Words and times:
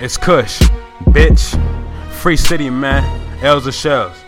It's 0.00 0.16
Kush, 0.16 0.58
bitch. 1.10 1.54
Free 2.10 2.36
city, 2.36 2.68
man. 2.68 3.04
L's 3.44 3.66
or 3.68 3.72
shells. 3.72 4.23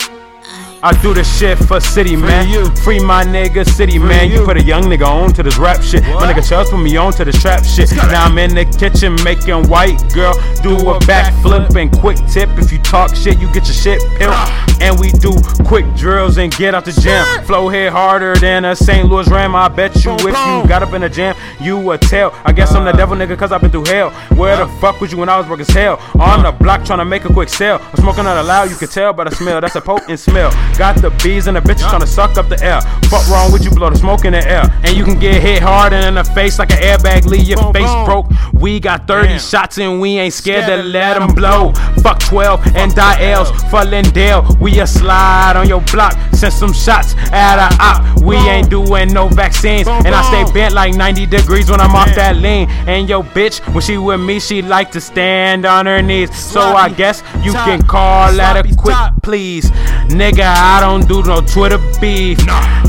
I 0.87 0.93
do 1.03 1.13
this 1.13 1.27
shit 1.37 1.59
for 1.59 1.81
city, 1.81 2.15
man. 2.15 2.49
you. 2.49 2.65
Free 2.77 3.01
my 3.01 3.25
nigga, 3.25 3.67
city, 3.69 3.99
man. 3.99 4.31
You 4.31 4.39
you. 4.39 4.47
put 4.47 4.57
a 4.57 4.63
young 4.63 4.85
nigga 4.85 5.05
on 5.05 5.33
to 5.33 5.43
this 5.43 5.59
rap 5.59 5.83
shit. 5.83 6.05
My 6.05 6.33
nigga 6.33 6.49
Charles 6.49 6.71
put 6.71 6.79
me 6.79 6.97
on 6.97 7.13
to 7.15 7.25
this 7.25 7.43
trap 7.43 7.65
shit. 7.65 7.91
Now 7.97 8.27
I'm 8.27 8.39
in 8.39 8.55
the 8.55 8.65
kitchen 8.65 9.17
making 9.25 9.69
white 9.69 9.99
girl 10.15 10.35
do 10.63 10.77
a 10.91 11.01
backflip 11.01 11.75
and 11.75 11.91
quick 11.99 12.19
tip. 12.29 12.51
If 12.51 12.71
you 12.71 12.79
talk 12.79 13.17
shit, 13.17 13.41
you 13.41 13.49
get 13.49 13.67
your 13.67 13.75
shit 13.75 14.01
peeled. 14.17 14.31
Ah. 14.33 14.79
And 14.81 15.01
we 15.01 15.11
do 15.11 15.33
quick 15.65 15.87
drills 15.97 16.39
and 16.39 16.55
get 16.55 16.73
out 16.73 16.85
the 16.85 16.93
gym. 16.93 17.25
Flow 17.47 17.69
hit 17.69 17.91
harder 17.91 18.37
than 18.37 18.65
a 18.65 18.77
St. 18.77 19.09
Louis 19.09 19.29
Ram. 19.29 19.57
I 19.57 19.67
bet 19.69 19.97
you 20.05 20.17
Boom, 20.17 20.29
if 20.29 20.35
boom. 20.35 20.63
you 20.63 20.69
got 20.69 20.85
up 20.85 20.93
in 20.93 21.01
the 21.01 21.09
jam, 21.09 21.35
you 21.61 21.79
would 21.79 22.03
tell. 22.03 22.33
I 22.45 22.53
guess 22.53 22.73
I'm 22.73 22.85
the 22.85 22.93
ah. 22.93 22.97
devil 22.97 23.17
nigga 23.17 23.37
cause 23.37 23.51
I've 23.51 23.61
been 23.61 23.73
through 23.73 23.87
hell. 23.87 24.11
Where 24.37 24.57
the 24.57 24.65
ah. 24.65 24.81
fuck 24.81 25.01
was 25.01 25.11
you 25.11 25.19
when 25.19 25.29
I 25.29 25.37
was 25.37 25.47
broke 25.47 25.61
as 25.61 25.69
hell? 25.71 25.99
On 26.21 26.45
the 26.45 26.53
block 26.53 26.85
trying 26.85 27.01
to 27.01 27.05
make 27.05 27.25
a 27.25 27.33
quick 27.33 27.49
sale. 27.49 27.81
I'm 27.83 27.97
smoking 27.97 28.27
out 28.27 28.45
loud, 28.45 28.71
you 28.71 28.77
can 28.77 28.89
tell 28.89 29.13
by 29.13 29.25
the 29.25 29.35
smell. 29.35 29.61
That's 29.61 29.75
a 29.75 29.81
potent 29.81 30.21
smell. 30.21 30.53
Got 30.77 31.01
the 31.01 31.11
bees 31.23 31.47
and 31.47 31.57
the 31.57 31.61
bitches 31.61 31.89
trying 31.89 32.01
to 32.03 32.07
suck 32.07 32.37
up 32.37 32.49
the 32.49 32.63
air. 32.63 32.81
Fuck 33.09 33.27
wrong 33.29 33.51
with 33.53 33.65
you, 33.65 33.71
blow 33.71 33.89
the 33.91 33.97
smoke 33.97 34.25
in 34.25 34.33
the 34.33 34.47
air. 34.47 34.63
And 34.85 34.97
you 34.97 35.05
can 35.05 35.19
get 35.19 35.41
hit 35.41 35.63
hard 35.63 35.93
and 35.93 36.05
in 36.07 36.15
the 36.15 36.25
face 36.33 36.59
like 36.59 36.71
an 36.73 36.79
airbag, 36.79 37.25
leave 37.27 37.49
your 37.49 37.59
Boom, 37.59 37.73
face 37.73 37.87
boom. 37.87 38.05
broke. 38.05 38.27
We 38.53 38.79
got 38.81 39.07
30 39.07 39.29
Damn. 39.29 39.39
shots 39.39 39.79
and 39.79 40.01
we 40.01 40.19
ain't 40.19 40.35
scared, 40.35 40.65
Scared 40.65 40.83
to 40.83 40.89
let 40.89 41.15
them 41.15 41.25
'em 41.31 41.35
blow. 41.35 41.73
Fuck 42.03 42.19
12 42.21 42.61
and 42.77 42.95
die 42.95 43.31
L's 43.31 43.51
for 43.71 43.85
Lindell. 43.85 44.45
We 44.61 44.79
a 44.81 44.87
slide 44.87 45.55
on 45.57 45.69
your 45.69 45.81
block, 45.81 46.15
send 46.37 46.53
some 46.53 46.73
shots 46.73 47.15
at 47.33 47.59
a 47.59 47.75
op. 47.81 48.23
We 48.23 48.37
ain't 48.37 48.71
doing 48.71 49.13
no 49.13 49.29
vaccines. 49.29 49.89
And 49.89 50.09
I 50.09 50.23
stay 50.23 50.53
bent 50.53 50.75
like 50.75 50.95
90 50.95 51.27
degrees 51.27 51.71
when 51.71 51.81
I'm 51.81 51.95
off 51.95 52.15
that 52.15 52.37
lean. 52.37 52.69
And 52.87 53.09
yo, 53.09 53.23
bitch, 53.23 53.61
when 53.73 53.83
she 53.83 53.99
with 53.99 54.21
me, 54.21 54.41
she 54.41 54.63
like 54.63 54.91
to 54.93 55.01
stand 55.01 55.65
on 55.65 55.87
her 55.87 56.03
knees. 56.03 56.37
So 56.37 56.61
I 56.61 56.89
guess 56.89 57.23
you 57.43 57.53
can 57.53 57.83
call 57.83 58.33
that 58.35 58.57
a 58.57 58.77
quick 58.77 58.97
please. 59.23 59.71
Nigga, 60.11 60.45
I 60.45 60.81
don't 60.81 61.09
do 61.09 61.23
no 61.23 61.41
Twitter 61.41 61.79
beef. 62.01 62.39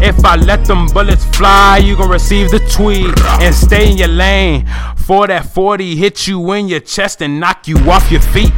If 0.02 0.24
I 0.24 0.36
let 0.36 0.66
them 0.66 0.88
bullets 0.88 1.26
fly, 1.26 1.78
you 1.84 1.96
gon' 1.96 2.10
receive 2.10 2.52
the 2.52 2.60
tweet. 2.60 3.18
And 3.42 3.54
stay 3.54 3.92
in 3.92 3.98
your 3.98 4.08
lane. 4.10 4.68
For 4.98 5.26
that 5.28 5.46
40 5.46 5.96
hit 5.96 6.28
you 6.28 6.52
in 6.52 6.68
your 6.68 6.82
chest 6.82 7.22
and 7.22 7.40
knock 7.40 7.68
you 7.68 7.78
off 7.90 8.12
your 8.12 8.22
feet. 8.22 8.52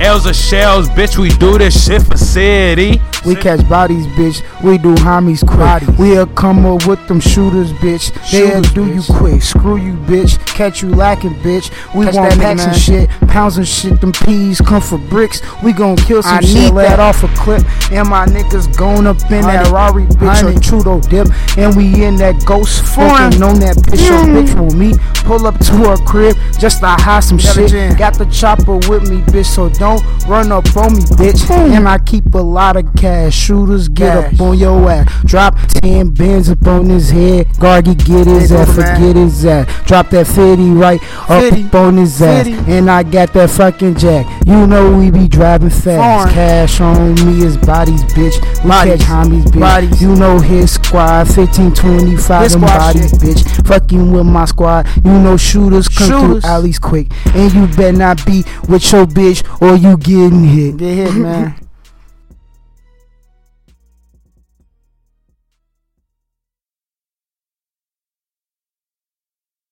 L's 0.00 0.26
or 0.26 0.34
shells, 0.34 0.88
bitch, 0.90 1.16
we 1.18 1.30
do 1.30 1.56
this 1.58 1.86
shit 1.86 2.02
for 2.02 2.16
city. 2.16 3.00
We 3.24 3.34
catch 3.34 3.66
bodies, 3.68 4.06
bitch. 4.08 4.42
We 4.62 4.78
do 4.78 4.94
homies 4.96 5.44
quick. 5.44 5.98
We'll 5.98 6.26
come 6.28 6.64
up 6.64 6.86
with 6.86 7.04
them 7.08 7.18
shooters, 7.18 7.72
bitch. 7.72 8.12
They'll 8.30 8.62
Shooters, 8.62 8.72
do 8.72 8.86
you 8.86 9.02
quick. 9.02 9.42
Screw 9.42 9.76
you, 9.76 9.94
bitch. 9.94 10.38
Catch 10.46 10.82
you 10.82 10.90
lacking, 10.94 11.34
bitch. 11.36 11.70
We 11.94 12.04
Catch 12.04 12.14
want 12.14 12.30
that 12.30 12.38
nigga, 12.38 12.42
packs 12.42 12.64
and 12.66 12.76
shit, 12.76 13.10
pounds 13.28 13.56
and 13.56 13.66
shit. 13.66 14.00
Them 14.00 14.12
peas 14.12 14.60
come 14.60 14.80
for 14.80 14.98
bricks. 14.98 15.40
We 15.64 15.72
gon' 15.72 15.96
kill 15.96 16.22
some 16.22 16.38
I 16.38 16.40
shit. 16.40 16.54
need 16.54 16.70
Let 16.74 16.90
that. 16.90 17.00
off 17.00 17.24
a 17.24 17.28
clip. 17.28 17.62
And 17.90 18.08
my 18.08 18.26
niggas 18.26 18.76
going 18.76 19.06
up 19.08 19.16
in 19.32 19.40
that 19.42 19.66
Honey. 19.66 19.70
Rari, 19.72 20.04
bitch. 20.06 20.42
Honey. 20.42 20.56
Or 20.56 20.60
Trudeau 20.60 21.00
dip. 21.00 21.26
And 21.58 21.74
we 21.76 22.04
in 22.04 22.14
that 22.16 22.44
ghost 22.44 22.84
Foreign. 22.94 23.32
fucking 23.32 23.42
on 23.42 23.58
that 23.60 23.76
bitch. 23.76 24.06
Your 24.08 24.18
Mm. 24.20 24.44
bitch 24.46 24.72
on 24.72 24.78
me. 24.78 24.94
Pull 25.24 25.46
up 25.48 25.58
to 25.58 25.72
her 25.72 25.96
crib 26.04 26.36
just 26.60 26.78
to 26.80 26.86
hide 26.86 27.24
some 27.24 27.38
Got 27.38 27.54
shit. 27.54 27.70
jam. 27.70 27.96
Got 27.96 28.14
the 28.18 28.26
chopper 28.26 28.76
with 28.88 29.10
me, 29.10 29.16
bitch. 29.32 29.46
So 29.46 29.68
don't 29.68 29.85
run 30.26 30.52
up 30.52 30.76
on 30.76 30.94
me, 30.94 31.00
bitch. 31.16 31.46
Hmm. 31.46 31.72
And 31.72 31.88
I 31.88 31.98
keep 31.98 32.34
a 32.34 32.38
lot 32.38 32.76
of 32.76 32.92
cash. 32.96 33.34
Shooters 33.34 33.88
get 33.88 34.12
Cash. 34.12 34.34
up 34.34 34.40
on 34.40 34.58
your 34.58 34.90
ass. 34.90 35.24
Drop 35.24 35.56
10 35.68 36.10
bins 36.10 36.50
up 36.50 36.66
on 36.66 36.88
his 36.88 37.10
head. 37.10 37.46
Gargy 37.58 37.94
get 37.96 38.26
his 38.26 38.52
ass, 38.52 38.74
forget 38.74 39.16
his 39.16 39.44
ass. 39.44 39.86
Drop 39.86 40.10
that 40.10 40.26
50 40.26 40.70
right 40.72 41.00
up 41.30 41.42
50. 41.42 41.64
up 41.64 41.74
on 41.74 41.96
his 41.96 42.20
ass. 42.20 42.46
50. 42.46 42.72
And 42.72 42.90
I 42.90 43.02
got 43.02 43.32
that 43.34 43.50
fucking 43.50 43.96
jack. 43.96 44.35
You 44.46 44.64
know 44.64 44.96
we 44.96 45.10
be 45.10 45.26
driving 45.26 45.70
fast. 45.70 46.32
Cash 46.32 46.80
on 46.80 47.14
me 47.26 47.44
is 47.44 47.56
bodies, 47.56 48.04
bitch. 48.04 48.40
We 48.62 48.68
Bodies. 48.68 48.98
catch 49.04 49.08
homies, 49.08 49.42
bitch. 49.46 49.58
Bodies. 49.60 50.00
You 50.00 50.14
know 50.14 50.38
his 50.38 50.74
squad, 50.74 51.24
15, 51.34 51.74
25 51.74 52.42
His 52.44 52.52
them 52.52 52.60
bodies, 52.60 53.10
shit. 53.10 53.18
bitch. 53.20 53.66
Fucking 53.66 54.12
with 54.12 54.24
my 54.26 54.44
squad. 54.44 54.86
You 55.04 55.18
know 55.18 55.36
shooters 55.36 55.88
come 55.88 56.08
Shooters. 56.08 56.42
through 56.44 56.50
alleys 56.50 56.78
quick. 56.78 57.08
And 57.34 57.52
you 57.52 57.66
better 57.76 57.96
not 57.98 58.24
be 58.24 58.44
with 58.68 58.92
your 58.92 59.04
bitch 59.06 59.42
or 59.60 59.74
you 59.76 59.96
getting 59.96 60.44
hit. 60.44 60.76
Get 60.76 60.94
hit, 60.94 61.14
man. 61.14 61.56